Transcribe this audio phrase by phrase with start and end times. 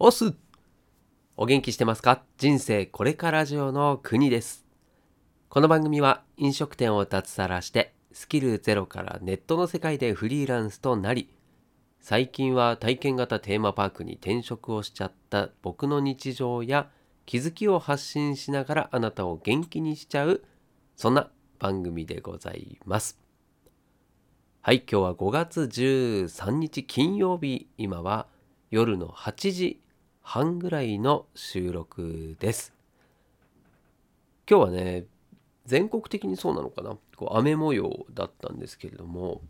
[0.00, 0.32] オス
[1.36, 2.22] お元気してますか？
[2.36, 4.64] 人生これから上の国です。
[5.48, 11.28] この番組は飲食店を脱サラしてスキルゼロからネットの世界でフリーランスとなり
[11.98, 16.88] 最近は体験型テーマパークに転職をしちゃった僕の日常や
[17.26, 20.44] 気づきを発信しながらあなたを元気にしちゃう
[20.94, 21.28] そんな
[21.58, 23.18] 番組でございます。
[24.60, 28.28] はい、今日は5月13日金曜日、今は
[28.70, 29.80] 夜の8時
[30.28, 32.74] 半ぐらいの収録です。
[34.46, 35.06] 今日はね、
[35.64, 39.40] 全国的にそうなのかな、こう雨模様だったんですけれども、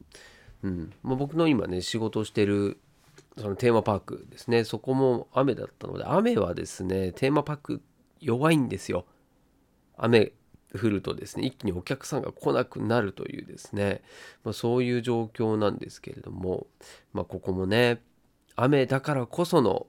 [0.62, 0.92] うん。
[1.02, 2.78] まあ、僕の今ね、仕事してる
[3.38, 7.82] そのテーマパークですね、そこも雨だったので、雨はですね、テーマパーク
[8.20, 9.04] 弱いんですよ。
[9.96, 10.30] 雨
[10.72, 14.00] 降るとですね一気にお客さんが来なくなるというですね、
[14.44, 16.68] まあ、そういう状況なんですけれども、
[17.12, 18.00] まあ、ここもね
[18.54, 19.88] 雨だからこその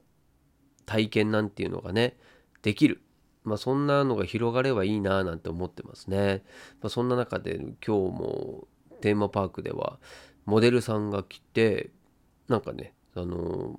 [0.90, 2.16] 体験なんていうのがね
[2.62, 3.00] できる、
[3.44, 6.42] まあ、そんなのが広がればいいななんて思ってますね、
[6.82, 8.66] まあ、そんな中で今日も
[9.00, 10.00] テーマパークでは
[10.46, 11.90] モデルさんが来て
[12.48, 13.78] なんかねあの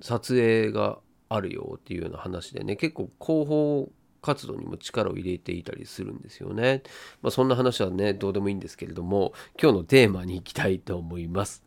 [0.00, 6.82] 撮影があるよっていうような話でね結構広報活動にも力を入れていたりするんですよね。
[7.22, 11.62] まあ、そんな話はねどうでもいいんですけれども今日のテーマに行きたいと思います。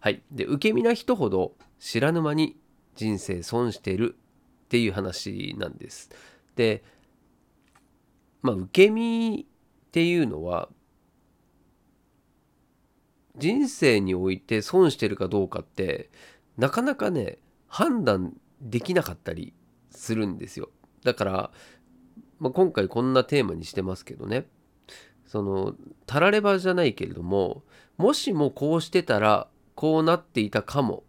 [0.00, 2.56] はい、で受け身な人ほど知らぬ間に
[2.98, 4.16] 人生損してる
[4.64, 6.10] っていう話なんです。
[6.56, 6.82] で
[8.42, 10.68] まあ受け身っていうのは
[13.36, 16.10] 人生において損してるかどうかって
[16.56, 17.38] なかなかね
[17.68, 19.54] 判断できなかったり
[19.90, 20.68] するんですよ。
[21.04, 21.50] だから
[22.40, 24.46] まあ、今回こんなテーマにしてますけどね
[25.26, 25.74] その
[26.06, 27.62] たらればじゃないけれども
[27.96, 31.04] もしもこうしてたらこうなっていたかも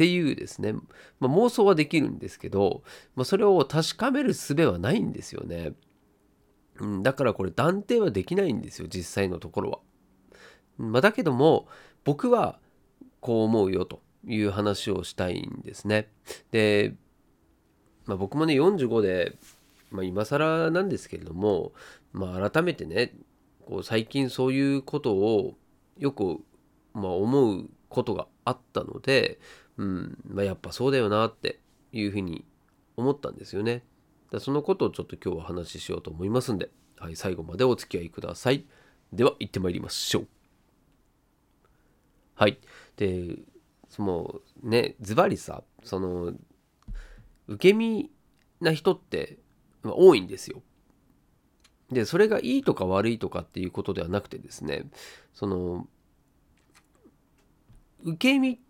[0.00, 0.80] っていうですね、ま
[1.20, 2.82] あ、妄想はできるんですけど、
[3.16, 5.74] まあ、それを確かめる術はないんですよね、
[6.78, 9.78] うん、だからこれ断定はできないんですよ実際のところは、
[10.78, 11.68] まあ、だけども
[12.02, 12.58] 僕は
[13.20, 16.08] こう思うよという話をしたいんですね。
[16.50, 16.94] で、
[18.06, 19.36] まあ、僕もね45で
[19.90, 21.72] まあ、今更なんですけれども、
[22.12, 23.12] まあ、改めてね
[23.66, 25.56] こう最近そういうことを
[25.98, 26.38] よく、
[26.94, 29.38] ま、思うことがあったので、
[29.78, 31.58] うんまあ、やっぱそうだよなって
[31.92, 32.44] いうふうに
[32.96, 33.82] 思ったんですよね。
[34.30, 38.64] だそのことをちょっと今日は話ししようと思いますんで、はい、最後までお付き合いください。
[39.12, 40.26] では行ってまいりましょう。
[42.34, 42.58] はい。
[42.96, 43.36] で
[43.88, 46.32] そのねズバリさその
[47.48, 48.10] 受け身
[48.60, 49.38] な人って
[49.82, 50.62] 多いんですよ。
[51.90, 54.84] でそれがいいとか悪いとかっていうことではなくてですね
[55.34, 55.88] その
[58.04, 58.69] 受け身って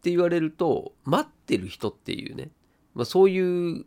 [0.00, 2.50] って言われると待ってる人っていうね、
[2.94, 3.84] まあ、そういう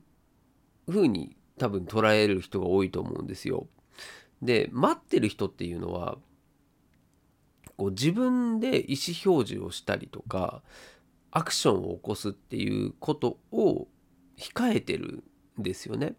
[0.87, 3.65] ふうに多分捉える人が多いと思うんですよ。
[4.39, 6.19] で待ってる人っていうのは
[7.77, 10.61] こう自分で意思表示をしたりとか
[11.31, 13.87] アクションを起こすっていうことを
[14.37, 15.23] 控えてる
[15.59, 16.15] んですよね。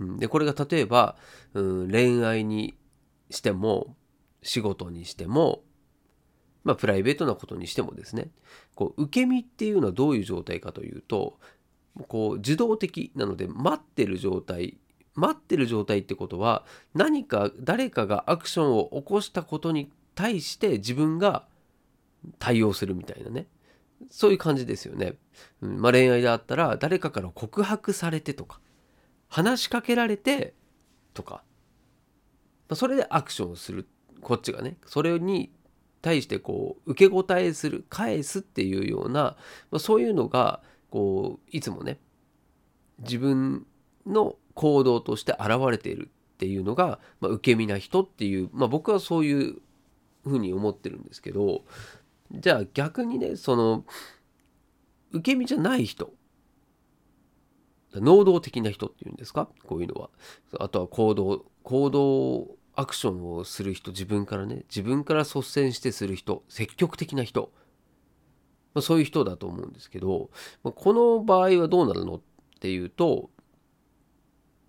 [0.00, 1.16] でこれが例えば、
[1.52, 2.74] うん、恋愛に
[3.28, 3.96] しても
[4.42, 5.62] 仕事にしても、
[6.66, 8.28] まあ、プライベートなことにしてもですね
[8.74, 11.38] こう受け身っていうのはどういう状態かというと
[12.08, 14.76] こう受動的なので待ってる状態
[15.14, 21.46] 待ってる状態ってことは何か誰かがアクションを起こしたことに対して自分が
[22.40, 23.46] 対応するみたいなね。
[24.10, 25.14] そういう感じですよね。
[25.62, 28.60] うんまあ、恋愛であったら誰かから告白されてとか
[29.28, 30.54] 話しかけられて
[31.14, 31.44] とか。
[32.68, 33.86] まそれでアクションをする。
[34.20, 34.76] こっちがね。
[34.86, 35.52] それに
[36.02, 39.36] 対してこう受け答えする返すっていうような
[39.70, 41.98] まそういうのがこういつもね
[43.00, 43.66] 自分
[44.06, 49.56] の行動として現れているっていうのが、まあ、受け身な人っていう、まあ、僕はそういう
[50.24, 51.64] ふうに思ってるんですけど
[52.32, 53.84] じゃあ逆にねその
[55.12, 56.12] 受け身じゃない人
[57.94, 59.48] 能動的な人っていうんですか？
[59.66, 60.10] こういうのは。
[60.60, 67.50] あとは行動行動アクションをする人自分からね自分から率先してする人積極的な人、
[68.74, 70.30] まあ、そういう人だと思うんですけど、
[70.62, 72.20] まあ、この場合はどうなるのっ
[72.60, 73.30] ていうと、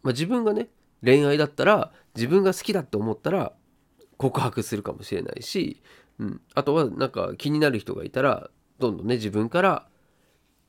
[0.03, 0.69] まあ、自分がね
[1.03, 3.53] 恋愛だったら自分が好きだって思ったら
[4.17, 5.81] 告白するかもしれないし、
[6.17, 8.49] うん、あとはなんか気になる人がいたら
[8.79, 9.87] どんどんね自分から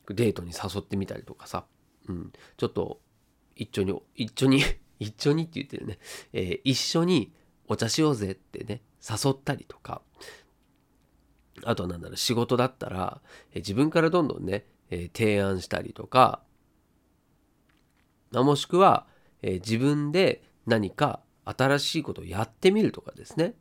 [0.08, 1.64] デートに誘ってみたりとかさ。
[2.08, 3.00] うん、ちょっと
[3.54, 4.62] 一緒に一緒に
[4.98, 5.98] 一緒にって言ってるね、
[6.32, 7.32] えー、一緒に
[7.66, 10.02] お茶しようぜってね誘ったりとか
[11.64, 13.20] あとは何だろう仕事だったら、
[13.52, 16.40] えー、自分からどんどんね、えー、提案したりとか、
[18.30, 19.06] まあ、もしくは、
[19.42, 23.54] えー、自分で何か新しいことをやってみるとかですね。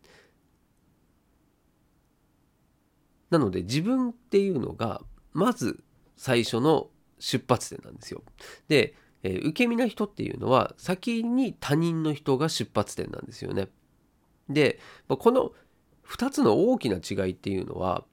[3.29, 5.01] なので自分っていうのが
[5.33, 5.83] まず
[6.15, 8.23] 最初の出発点なんですよ。
[8.67, 8.95] で、
[9.27, 13.67] えー、受け身な人っていうのは先に他人の人が出発点なんですよね。
[14.49, 14.79] で、
[15.09, 15.51] まあ、この
[16.07, 18.05] 2つの大きな違いっていうのは、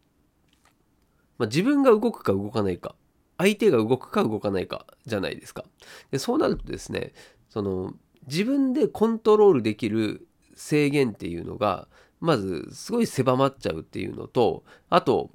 [1.38, 2.96] まあ、自分が動くか動かないか
[3.38, 5.64] 相手が動くか動かないかじゃないですか。
[6.10, 7.12] でそうなるとですね
[7.48, 7.94] その
[8.26, 10.26] 自分でコントロールできる
[10.56, 11.86] 制限っていうのが
[12.20, 15.30] まずすごい狭まっちゃうっていうのとあと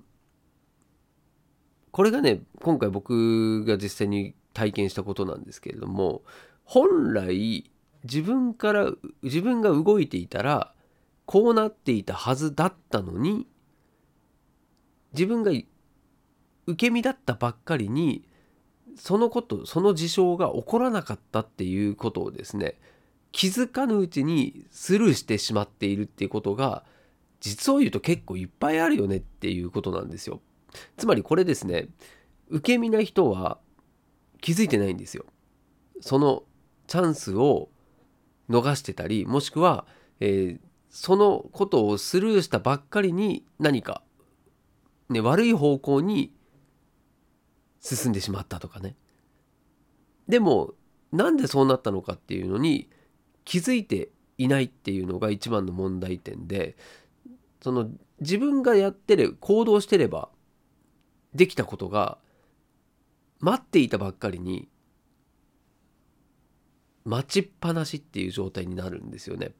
[1.91, 6.21] これがね今回僕が実際に体験したことなんですけれども
[6.65, 7.71] 本来
[8.03, 8.91] 自分から
[9.23, 10.73] 自分が動いていたら
[11.25, 13.47] こうなっていたはずだったのに
[15.13, 15.65] 自分が受
[16.75, 18.27] け身だったばっかりに
[18.97, 22.75] そのことその事象が起こらなかったっていうことをですね
[23.31, 26.83] 気づかぬうちにスルーしてしまっているっていうことが
[27.39, 30.41] 実を言うと結構いっぱいあるよねっていうことなんですよ。
[30.97, 31.87] つまりこれですね
[32.49, 33.59] 受け身な人は
[34.41, 35.25] 気づいてないんですよ。
[36.01, 36.43] その
[36.87, 37.69] チャンスを
[38.49, 39.85] 逃してたりもしくは、
[40.19, 40.59] えー、
[40.89, 44.01] そのことをスルーしたばっかりに何か、
[45.09, 46.33] ね、悪い方向に
[47.79, 48.95] 進んでしまったとかね
[50.27, 50.73] でも
[51.11, 52.89] なんでそうなったのかっていうのに
[53.45, 56.75] 気づいていないっていうのが一番の問題点で
[57.61, 57.89] その
[58.21, 60.29] 自分がやってる行動してれば
[61.33, 62.17] できたことが
[63.39, 64.67] 待っていたばっかりに
[67.05, 69.51] 待ちっぱなしっていう状態になるんですよね。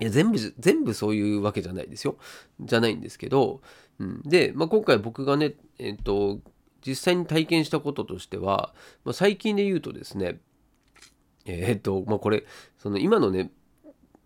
[0.00, 2.16] いや全部全部そういうわけじゃないですよ。
[2.60, 3.60] じゃないんですけど、
[3.98, 6.40] うん、で、まあ、今回僕がね、えっ、と
[6.86, 10.40] 実際に体験したこととしては、まあ、最近で言うとですね
[11.44, 12.44] えー、っとまあこれ
[12.78, 13.50] その今のね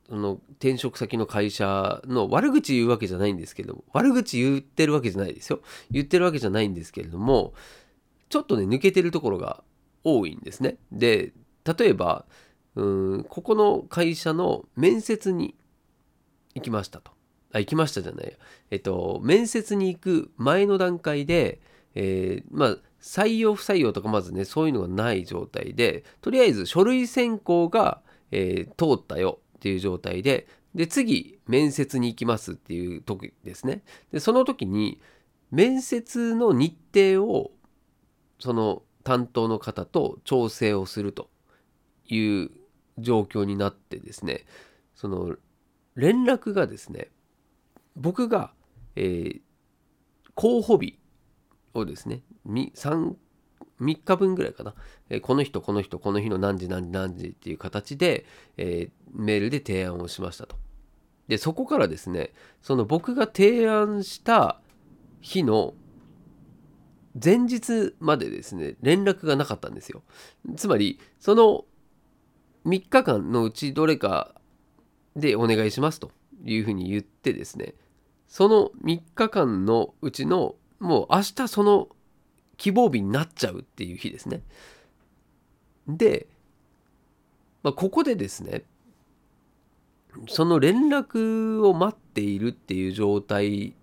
[0.08, 5.60] その転職先の会社の悪口言うわけじゃないんですけど悪口言ってるわけじゃないですよ
[5.90, 7.54] 言ってるわけじゃないんですけれども
[8.34, 9.62] ちょっとね抜けてるところが
[10.02, 10.78] 多いんですね。
[10.90, 11.32] で
[11.64, 12.26] 例えば
[12.74, 15.54] うんここの会社の面接に
[16.56, 17.12] 行きましたと。
[17.52, 18.36] あ行きましたじゃない
[18.72, 21.60] えっと面接に行く前の段階で
[21.94, 28.00] えー、まあ採用不採用とかまずねそういうのがない状態でとりあえず書類選考が、
[28.32, 33.84] えー、通ったよっていう状態でで次面接に行きますっていう時ですね。
[34.10, 35.00] でその時に
[35.52, 37.52] 面接の日程を
[38.44, 41.30] その担当の方と調整をすると
[42.06, 42.50] いう
[42.98, 44.44] 状況になってですね
[44.94, 45.36] その
[45.96, 47.08] 連絡がですね
[47.96, 48.52] 僕が、
[48.96, 49.40] えー、
[50.34, 50.98] 候補日
[51.72, 53.14] をですね 3,
[53.80, 54.74] 3日分ぐらいかな、
[55.08, 58.26] えー、この人この人この日の何時何時何時っていう形で、
[58.58, 60.56] えー、メールで提案をしましたと。
[61.28, 64.60] でそこからですねその僕が提案した
[65.22, 65.72] 日の
[67.22, 70.02] 前日までですね連絡がなかったんですよ。
[70.56, 71.64] つまりその
[72.66, 74.34] 3日間のうちどれか
[75.14, 76.10] でお願いしますと
[76.44, 77.74] いうふうに言ってですね
[78.26, 81.88] その3日間のうちのもう明日その
[82.56, 84.42] 希望日になっちゃうっていう日ですね。
[85.86, 86.26] で、
[87.62, 88.64] まあ、ここでですね
[90.28, 93.74] その連絡を待っているっていう状態、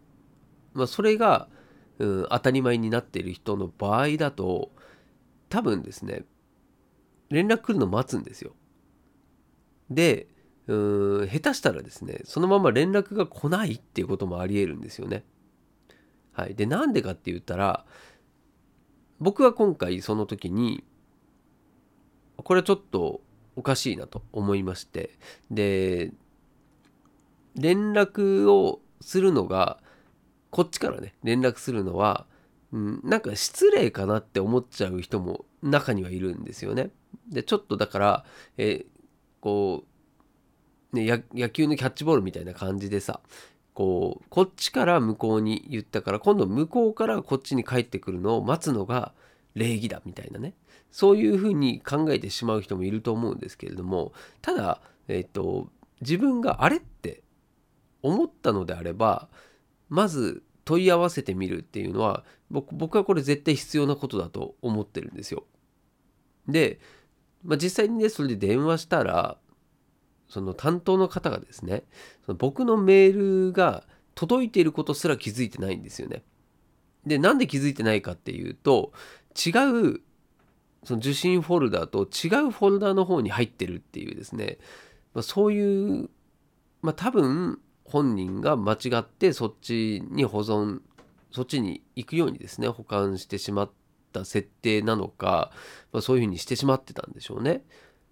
[0.73, 1.47] まあ、それが、
[2.01, 4.71] うん、当たり前になっている人の場合だと
[5.49, 6.25] 多分ですね
[7.29, 8.53] 連絡来るの待つんですよ。
[9.91, 10.27] で
[10.67, 15.23] うん下手したらですねそのまま連絡が来ないっていうこともありえるんですよね。
[16.33, 17.85] はい、でなんでかって言ったら
[19.19, 20.83] 僕は今回その時に
[22.37, 23.21] これちょっと
[23.55, 25.11] おかしいなと思いまして
[25.51, 26.11] で
[27.53, 29.77] 連絡をするのが
[30.51, 32.27] こっちからね連絡するのは、
[32.71, 36.91] うん、なんか失礼かなって思っちゃう人も中にはいるんですよね。
[37.29, 38.25] でちょっとだから
[38.57, 38.85] え
[39.39, 39.85] こ
[40.93, 43.21] うね野球のキャッチボールみたいな感じでさ
[43.73, 49.13] こうこっちから向こうに言ったから今度向こうからこっちに帰ってくるのを待つのが
[49.55, 50.53] 礼儀だみたいなね
[50.91, 55.69] そういうふうに考えてしまう人もいると思うんですけれどもただ、えっと、
[56.01, 57.23] 自分があれって
[58.01, 59.29] 思ったのであれば
[59.91, 65.43] まず問い合わせてみるっていうのは僕僕はこれ絶対必要なことだと思ってるんですよ。
[66.47, 66.79] で、
[67.43, 69.37] まあ、実際にねそれで電話したら
[70.29, 71.83] その担当の方がですね
[72.25, 73.83] その僕のメールが
[74.15, 76.23] 届いていることすら気づいてないんですよね。
[77.05, 78.93] でなんで気づいてないかっていうと
[79.35, 80.01] 違う
[80.85, 84.57] その受信フォルダと違うフォルダの方に入ってるっていうですね、
[85.13, 86.09] まあ、そういう、
[86.81, 87.59] まあ、多分
[87.91, 90.79] 本人が間違ってそっちに保存
[91.31, 93.71] そっちに行くようにですね保管してしまっ
[94.13, 95.51] た設定なのか、
[95.91, 97.63] まあ、そういうふうにしてしまってたんでしょうね。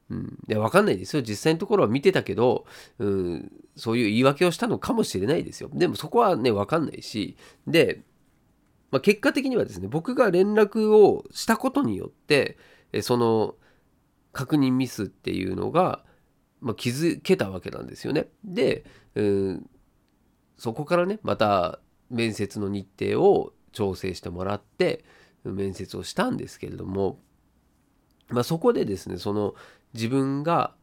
[0.10, 1.22] うん、で分かんないですよ。
[1.22, 2.66] 実際のところは見てたけど、
[2.98, 5.70] うん、そういう言い訳をしたのかもしれないですよ。
[5.74, 7.38] でもそこはね分かんないし。
[7.68, 8.02] で
[8.92, 12.58] まあ、結果的にはですね僕が連絡をしたことによって
[13.02, 13.56] その
[14.32, 16.04] 確認ミスっていうのが、
[16.62, 18.30] まあ、気づけたわけなんですよね。
[18.44, 18.84] で、
[19.20, 19.70] うん、
[20.58, 25.04] そこからねまた面接の日程を調整してもらって
[25.44, 27.20] 面接をしたんですけれども、
[28.30, 29.56] まあ、そこでですねその
[29.94, 30.74] 自分が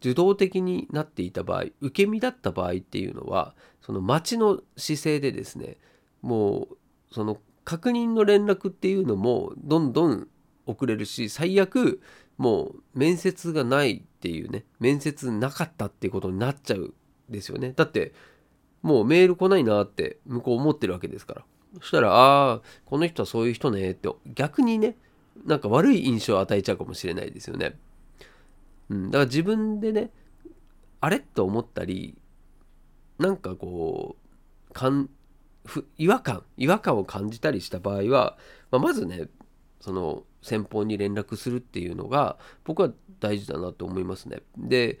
[0.00, 5.78] 受動的になっていた場合受け身だった場合っていうのはその待ちの姿勢でですね
[6.22, 6.76] もう
[7.14, 10.28] その確認の連絡っていうのもどんどん
[10.66, 12.00] 遅れるし最悪
[12.36, 16.94] もう面接がないっていうね面接なかったっていうことになっちゃう
[17.32, 17.72] ですよね。
[17.74, 18.12] だって
[18.82, 21.44] もうメール来ないなって向こう思ってるわけですから。
[21.80, 24.96] そしたらああこの人はそういう人ねって逆にね
[25.46, 27.78] なんか悪い印象を与えちゃうかもしれないですよね、
[28.90, 30.10] うん、だから自分でね
[31.00, 32.18] あれと思ったり
[33.18, 34.16] なんかこ
[34.70, 35.08] うかん
[35.96, 38.36] 違和感違和感を感じたりした場合は、
[38.70, 39.28] まあ、まずね
[39.80, 44.42] その先方に連絡するっていうのが僕は大事だなと思いますね。
[44.56, 44.98] で、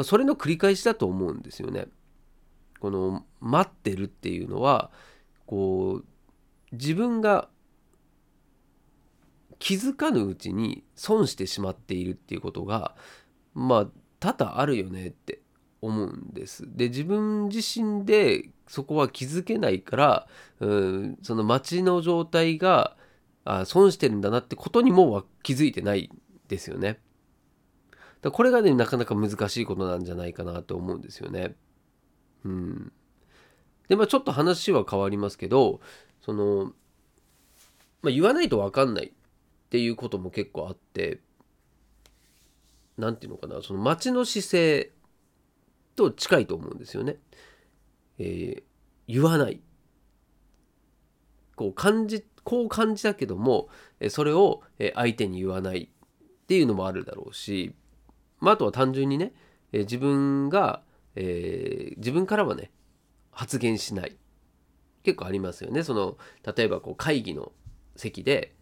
[0.00, 1.86] ま、それの繰り返しだと思うんですよね。
[2.80, 4.90] この待ってるっていうのは
[5.44, 6.04] こう
[6.72, 7.50] 自分が
[9.58, 12.96] 気づかぬうちに損してしまっているっていうことが
[13.52, 13.86] まあ
[14.18, 15.42] 多々あるよねって
[15.82, 16.64] 思うんです。
[16.66, 20.26] で自分自身でそこは気づけないから
[20.60, 22.96] うんその街の状態が
[23.44, 26.10] あ損してるんだなってことにも気づいてない
[26.48, 26.98] ですよね。
[28.22, 31.54] だこれがねなかなか難しいことなんじゃないかなと思うんですよね。
[32.44, 32.92] うん、
[33.88, 35.80] でまあちょっと話は変わりますけど
[36.22, 36.72] その、
[38.02, 39.12] まあ、言わないと分かんないっ
[39.70, 41.20] ていうことも結構あって
[42.96, 44.90] 何て言うのかなその街の姿勢
[45.96, 47.16] と近いと思うんですよね。
[48.18, 48.62] えー、
[49.06, 49.60] 言わない
[51.56, 53.68] こう感じこう感じたけども
[54.08, 54.62] それを
[54.94, 57.74] 相手に言わないっていうのもあるだろうし、
[58.40, 59.32] まあ、あとは単純にね
[59.72, 60.82] 自分が、
[61.14, 62.70] えー、自分からはね
[63.30, 64.16] 発言しない。
[65.02, 65.82] 結構ありますよね。
[65.82, 66.18] その
[66.56, 67.52] 例えばこう会議の
[67.96, 68.54] 席で、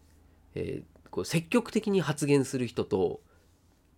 [0.55, 3.21] えー、こう積極的に発言する人と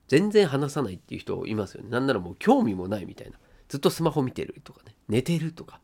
[0.08, 1.90] 全然話さないっていう人いますよね。
[1.90, 3.38] なんならもう興味もないみたいな。
[3.68, 4.96] ずっとスマホ見てるとかね。
[5.08, 5.80] 寝てるとか、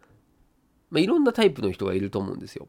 [0.91, 2.69] まあ、いろんなタイプの人がいると思うんですよ。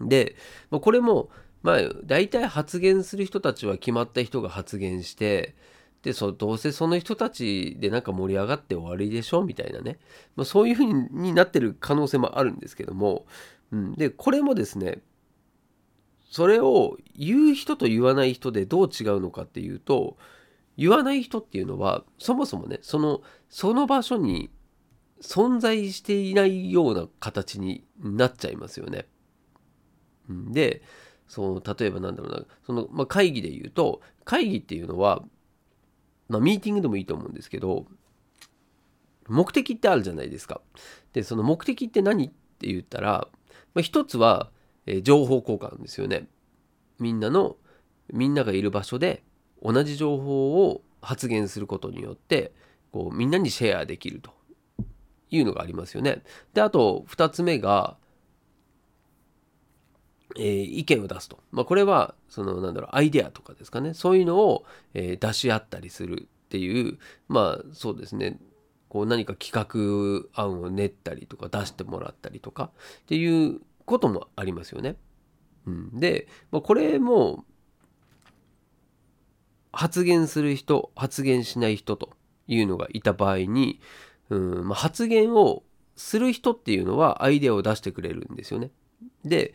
[0.00, 0.36] で、
[0.70, 1.30] まあ、これも
[1.62, 5.54] まあ大体発言する人たちは決まった人が発言して
[6.02, 9.98] でそどうせその人たちでなんか盛り上がって終わりでしょみたいなね、
[10.36, 13.26] まあ、そういうふうになってる可能性もあるんですけども、
[13.72, 15.00] うん、でこれもですね
[16.30, 20.16] それを言う人と言わない人でどう違うのかっていうと
[20.76, 24.50] 言わない人っていうのはそもそもねそのその場所に
[25.20, 29.06] 存在していないような形になっちゃいますよね。
[30.28, 30.82] で
[31.26, 32.44] その例えばなんだろうな。
[32.64, 35.22] その、まあ、会議で言うと会議っていうのは、
[36.28, 37.86] まあ、ミーティングでもいいと思うんですけど
[39.28, 40.60] 目的ってあるじゃないですか。
[41.12, 43.28] でその目的って何って言ったら、
[43.74, 44.50] まあ、一つは、
[44.86, 46.28] え、情報交換ですよね。
[46.98, 47.56] みんなの
[48.12, 49.22] みんながいる場所で
[49.62, 52.52] 同じ情報を発言することによって
[52.90, 54.32] こうみんなにシェアできると
[55.30, 56.22] いうのがありますよね。
[56.54, 57.96] であと2つ目が、
[60.36, 61.38] えー、意見を出すと。
[61.50, 68.38] まあ、これはそのなんだろうアイデアとかですかねそういうのを、えー、出し合ったりするっていうまあそうですね
[68.88, 72.70] こう何か企画案を練ったりとか出してもらったりとか
[73.02, 74.96] っていうこともありますよね。
[75.66, 77.44] うん、で、まあ、これも
[79.72, 82.16] 発言する人発言しない人と
[82.46, 83.80] いうのがいた場合に、
[84.30, 85.62] うんまあ、発言を
[85.96, 88.70] する人っていうのはアイデアを出してくれるんですよね。
[89.24, 89.54] で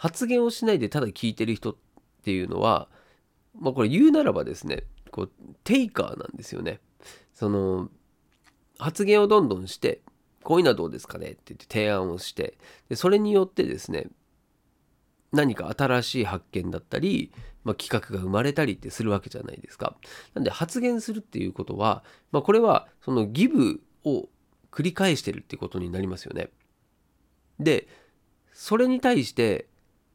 [0.00, 1.76] 発言をしないでただ聞いてる人っ
[2.24, 2.88] ていうのは、
[3.60, 5.30] まあ、これ言うならばですねこう
[5.62, 6.80] テイカーなんですよね。
[7.34, 7.90] その
[8.78, 10.00] 発言をどんどんして
[10.42, 11.26] こういうのはどうですかね？
[11.26, 12.56] って言って提案をして
[12.88, 14.06] でそれによってですね
[15.32, 17.30] 何か新しい発見だったり、
[17.64, 19.96] まあ、企画が生まれたりってするわけじゃないですか。
[20.32, 24.30] なんで発言するっていうことは、まあ、これはそのギブを
[24.72, 26.48] 繰り返してるってことになりますよね。
[27.58, 27.86] で
[28.54, 29.66] それに対して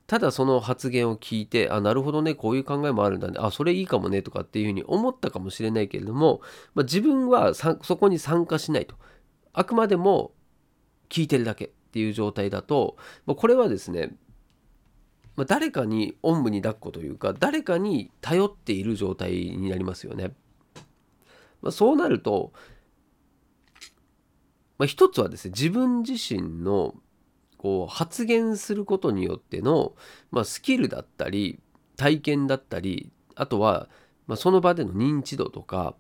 [0.08, 6.42] ただその発言を聞いてあなるほどねこういう考えもあるんだねあそれいいかもねとかっていうふうに思ったかもしれないけれども、
[6.76, 8.96] まあ、自分はそこに参加しないと
[9.54, 10.32] あくまでも
[11.10, 14.16] 聞いてるだけっていう状態だと、まあ、これはですね、
[15.36, 20.34] まあ、誰かにおんぶに抱っこというか誰かに頼っている状態になりますよね。
[21.62, 22.52] まあ、そうなると、
[24.78, 26.94] まあ、一つはですね自分自身の
[27.66, 29.94] こう発言することによっての、
[30.30, 31.60] まあ、スキルだったり
[31.98, 33.90] 体験だったりあとは、
[34.28, 35.96] まあ、その場での認知度とか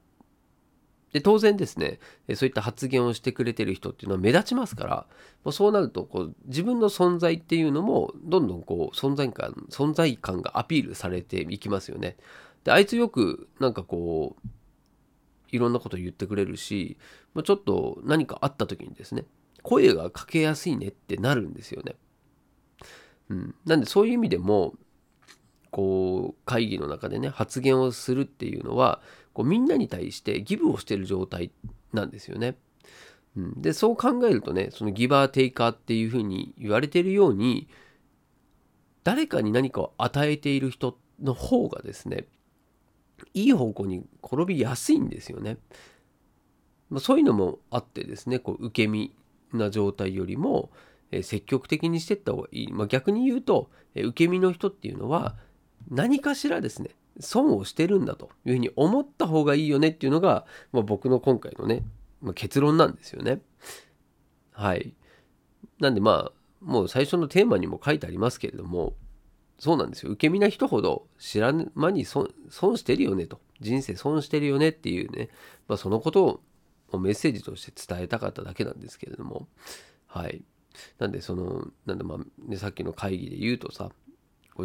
[1.12, 1.98] で当然ですね
[2.36, 5.07] そういった発言をしてくれてる人っていうのは目立ちますから
[5.43, 12.15] もそうなるとこう自分の存在っていうのもどんどんこう存在感存在感がアピールされていきますよね。
[12.63, 14.48] であいつよくなんかこう
[15.51, 16.98] いろんなこと言ってくれるし、
[17.43, 19.25] ちょっと何かあった時にですね
[19.65, 21.95] 声がかけやすいねってなるんですよね。
[23.29, 24.75] うん、なんでそういう意味でも
[25.72, 29.01] こう会議の中でね発言をするっていうのは
[29.34, 31.51] こうみんなに対してギブをしてる状態
[31.93, 32.57] なんですよね。
[33.36, 37.67] うん、でそう考えるとねそのギバーテイカーっていうふうに言われてるように
[39.03, 42.27] 誰かに何かを与えている人の方がですね
[43.34, 45.57] いい方向に転びやすいんですよね。
[46.91, 49.15] まあ、そういうのもあってですねこう受け身
[49.57, 50.71] な状態よりも、
[51.12, 55.35] え積極的にしてった方がいい、まあ、逆に言うと、え受け身の人っていうのは
[55.89, 61.83] 何かしらですね損をしてるんだというふうに思った方がいいよねっていうのが、まあ、僕の今回のね、
[62.21, 63.41] まあ、結論なんですよね。
[64.51, 64.93] はい。
[65.79, 68.95] なんでまあもう最初のテーマにも書いてありますけれども
[69.59, 75.29] そうなんですよ受け身な人ほど知らぬ間に損してるよねと人生損してるよねっていうね、
[75.67, 76.41] まあ、そのことを
[77.00, 79.48] メッセージとして伝えたかっただけなんですけれども。
[80.08, 80.44] はい。
[81.00, 82.18] なんでそのなんでまあ、
[82.50, 83.92] ね、さっきの会議で言うとさ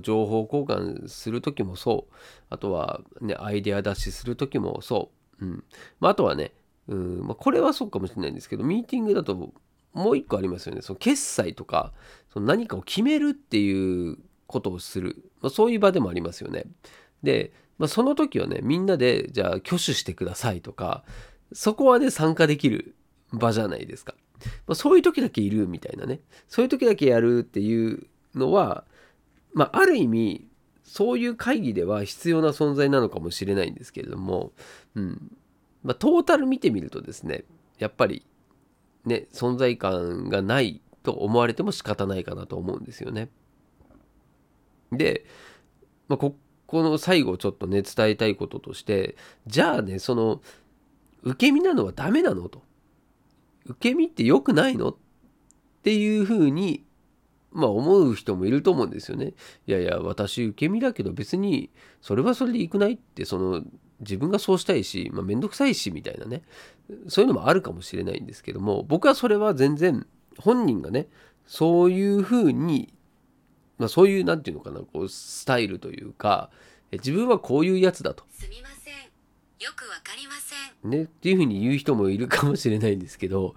[0.02, 2.14] 情報交換する時もそう。
[2.48, 5.64] あとはねアイデア出しする時もそう、うん。
[5.98, 6.52] まあ、あとはね
[6.88, 9.52] うん、まあ、これはそうかもしれないんですけどミーティングだと
[9.92, 10.82] もう一個ありますよね。
[10.82, 11.92] その決済とか
[12.32, 16.64] その何かを決めるっていうことをする、まあ、そういう場でもありますよね。
[17.22, 21.04] で、まあ、その時はねみんなでじゃあ挙手してくださいとか
[21.52, 22.94] そこはね、参加できる
[23.32, 24.14] 場じゃないですか。
[24.66, 26.20] まあ、そういう時だけいるみたいなね。
[26.48, 28.84] そういう時だけやるっていうのは、
[29.52, 30.48] まあ、ある意味、
[30.84, 34.52] そういう会議では必要な存在なのかもしれないんですけれども、
[34.94, 35.36] うん。
[35.82, 37.44] まあ、トータル見てみるとですね、
[37.78, 38.24] やっぱり、
[39.04, 43.30] ね、存在感がないと思われても仕方ないかなと思うんですよね。
[44.92, 45.24] で、
[46.08, 46.36] まあ、こ
[46.66, 50.40] この最後ちょっとね、伝えたいこととして、じゃあね、その、
[51.22, 52.62] 受け身なのはダメなのと。
[53.66, 54.96] 受け身って良くないのっ
[55.82, 56.84] ていうふうに、
[57.52, 59.34] まあ思う人もいると思うんですよね。
[59.66, 63.62] いやいや、私受け身だけど別にそれはそれでいくないって、その
[64.00, 66.42] 自分がそうしたいし、まあ、めんどくさいしみたいなね。
[67.08, 70.06] そういうのもあるかもしれないんですけども、僕はそれは全然
[70.38, 71.08] 本人がね、
[71.46, 72.92] そういうふうに、
[73.78, 76.50] まあそういう、なんていうのかな、こう、スタイルというか、
[76.92, 78.24] 自分はこういうやつだと。
[78.32, 78.94] すみません。
[78.94, 80.49] よくわかりません。
[80.84, 83.54] ね、っていうふうに言う人もいるかもしれないんですけど、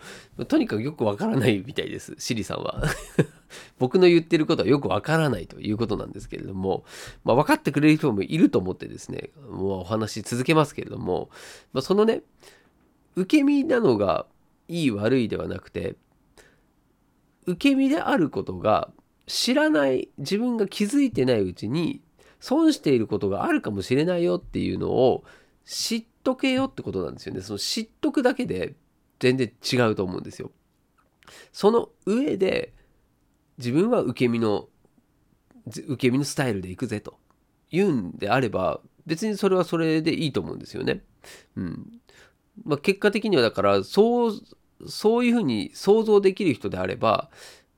[0.48, 2.84] とにかくよくわからないみたいです、シリさんは。
[3.80, 6.84] 僕の言ってることはよくわからないということなんですけれども、
[7.24, 11.30] まあ、分かってくれる人もいると思ってですね、もうお話し続けますけれども、
[11.72, 12.24] まあ、そのね、
[13.16, 14.26] 受け身なのが
[14.68, 15.96] いい悪いではなくて、
[17.46, 18.92] 受け身であることが
[19.28, 22.02] 知らない、自分が気づいてないうちに
[22.42, 25.24] 損していることがあるかもしれないよっていうのを
[25.64, 27.42] 知ってとけよってことなんですよね。
[27.42, 28.76] その知っとくだけで
[29.20, 30.52] 全然違うと思うんですよ。
[31.52, 32.74] その上で
[33.58, 34.68] 自分は受け身の
[35.68, 37.18] 受け身のスタイルでいくぜと
[37.72, 41.04] 言うんであれば別にそれはそれでいいと思うんですよね。
[41.56, 42.02] うん
[42.66, 44.42] まあ、結果的にはだからそう
[44.88, 47.30] そういうふうに想像できる人であれば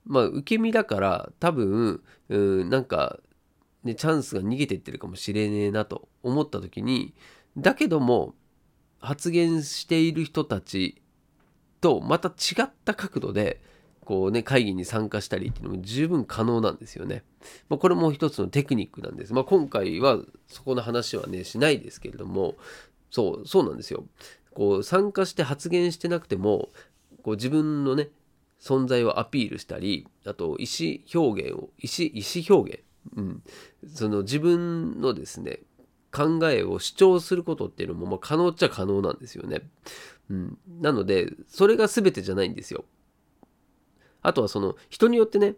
[0.04, 3.18] まあ受け身だから多分うんなんか
[3.84, 7.14] ねチャンスが逃げていってるかもしれねえなと思った時に
[7.56, 8.34] だけども
[8.98, 11.00] 発言している人たち
[11.80, 13.60] とまた違った角度で
[14.04, 17.24] こうね会議に参加したりっていうのも十分可能なんですよね。
[17.68, 19.34] まあ、これも一つのテクニックなんです。
[19.34, 22.54] まあ、今回はそこの話はねしないですけれども
[23.10, 24.04] そうそうなんですよ。
[24.54, 26.70] こう参加して発言してなくても
[27.22, 28.08] こう自分のね
[28.60, 32.82] 存在をアピールしたりあと意思表現を意思意思表現、
[33.16, 33.42] うん、
[33.92, 35.60] その自分のですね
[36.16, 39.62] 考えを主張することっていうのもまあ可能っちゃ可能なんですよね。
[40.30, 42.84] うん、なのでそれが全てじゃないんですよ。
[44.22, 45.54] あとはその人によってね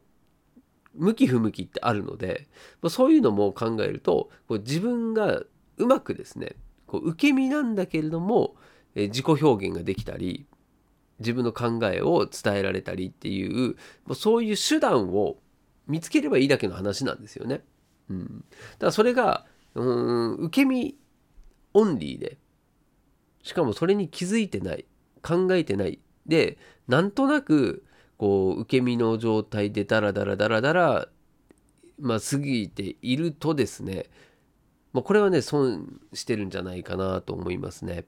[0.95, 2.49] 向き不向きってあるので、
[2.83, 5.43] まあ、そういうのも考えるとこう自分が
[5.77, 8.57] うまくですねこう受け身なんだけれども、
[8.95, 10.47] え自己表現ができたり
[11.21, 15.37] 自分の考えを伝えられたりっていうもうそういう手段を
[15.87, 17.63] 見つければいいだけの話なんですよね。
[18.11, 20.97] うん、だからそれがうん受け身
[21.75, 22.39] オンリーで
[23.43, 24.85] しかもそれに気づいてない
[25.23, 26.01] 考えてない。
[26.27, 27.85] でなんとなく
[28.19, 31.09] こう受け身の状態でダラダラダラダラ
[31.99, 34.07] まあ過ぎているとですね、
[34.93, 38.05] まあ、これはね損してるんじゃないかなと思いますね。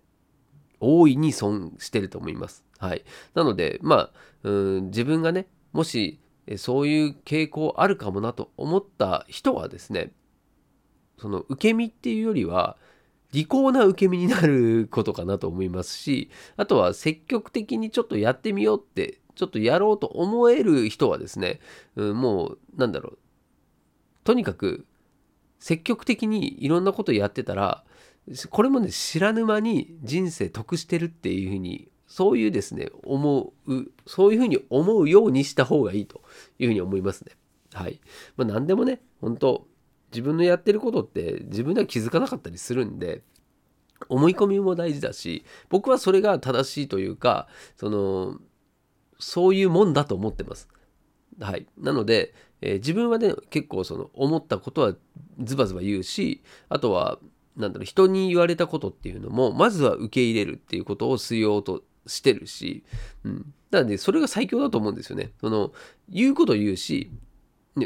[0.81, 2.65] 大いに損してると思います。
[2.79, 3.05] はい。
[3.35, 4.11] なのでまあ
[4.43, 6.21] うん自分がねもし
[6.57, 10.13] そういう傾向あるかもなと思った人はですね
[11.21, 12.77] その受け身っていうよりは
[13.33, 21.61] 利口な受け身になることかなと思いますしあとは積極的にちょっとやってみようってちょっとやろうと思える人はですね、
[21.97, 23.19] うん、もうなんだろう
[24.25, 24.87] とにかく
[25.59, 27.85] 積極的にいろんなことやってたら
[28.51, 36.23] これもね知らぬ間に人生得してるっていうふうにそういうですね思うそういうふうに思うようにした方がいいと
[36.59, 37.33] いうふうに思いますね。
[37.73, 38.01] はい。
[38.37, 39.67] まあ、何でもね本当
[40.13, 43.23] 自分のやってることって自分では気づかなかったりするんで
[44.09, 48.39] 思い込みも大事だし僕はそれが正しいというかその
[49.19, 50.69] そういうもんだと思ってます。
[51.41, 54.95] はい、なので、えー、自分はね結構その思ったことは
[55.43, 57.19] ズバズバ言うしあとは
[57.57, 62.85] なんだろう人に言われたことっていうのもまずは受け入れるっていうことをしようとしてるし、
[63.25, 65.33] うん、なのでそれが最強だと思うんですよね。
[65.41, 65.73] その
[66.09, 67.11] 言うこと言うし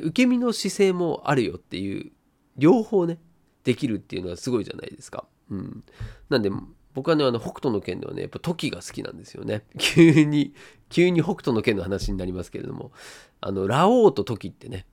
[0.00, 2.12] 受け身の姿勢もあるよっていう
[2.56, 3.18] 両方ね
[3.64, 5.26] できるっていうのはすごいじゃないですか。
[5.50, 5.84] うん、
[6.28, 6.50] なんで
[6.94, 9.64] 僕はねあの北斗の拳ではねやっぱ時が好きなんですよね。
[9.78, 10.54] 急に
[10.88, 12.92] 急に北斗の拳の話になりますけれども
[13.40, 14.86] あのラオウと時ってね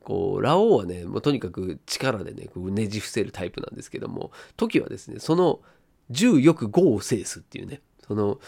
[0.00, 5.60] こうラオウはねもうとにかく力でねこうねじ伏せるタイプなんですけども時はですねその
[6.10, 8.40] 重よく5を制すっていうねその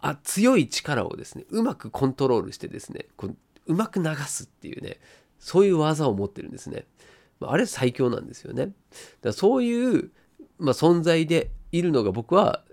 [0.00, 4.98] あ強い力をですねうまくコントロールしてですねこううまく流すっていうね
[5.38, 6.86] そういう技を持ってるんですね。
[7.40, 8.72] あれ最強なんですよね。
[9.22, 10.10] だそういう、
[10.58, 12.64] まあ、存在でいるのが僕は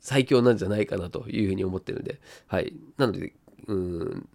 [0.00, 2.74] 最強なんじゃないかなというふうに思ってるので、はい。
[2.96, 3.32] なので、
[3.66, 4.28] うん、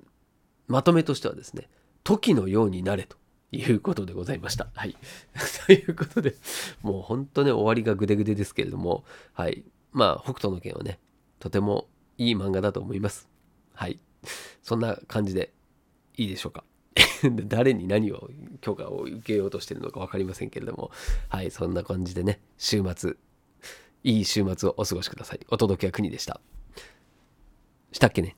[0.68, 1.70] まとめとしてはですね、
[2.04, 3.18] 時のようになれと
[3.52, 4.68] いうことでございました。
[4.74, 4.96] はい。
[5.68, 6.36] ということで、
[6.82, 9.64] もう本当ね、終わりがぐでぐでですけれども、はい。
[9.92, 11.00] まあ、北斗の拳はね、
[11.40, 13.30] とてもいい漫画だと思います。
[13.74, 14.00] はい。
[14.62, 15.54] そんな感じで
[16.18, 16.64] いいでしょうか。
[17.46, 18.30] 誰に何を
[18.62, 20.92] 許可を受けようとしてるのか分かりませんけれども、
[21.30, 23.16] はい、そんな感じでね、週末、
[24.04, 25.40] いい週末をお過ごしください。
[25.50, 26.40] お届けは国でした。
[27.92, 28.36] したっけね？